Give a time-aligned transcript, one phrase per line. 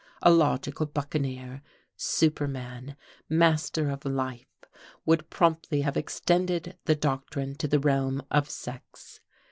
[0.23, 1.61] A logical buccaneer,
[1.95, 2.95] superman,
[3.29, 4.47] "master of life"
[5.05, 9.19] would promptly have extended this doctrine to the realm of sex.